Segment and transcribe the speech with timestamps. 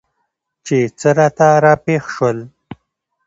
[0.65, 2.37] چې څه راته راپېښ شول؟